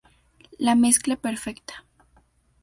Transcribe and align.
La 0.57 0.73
mezcla 0.73 1.15
perfecta. 1.15 1.85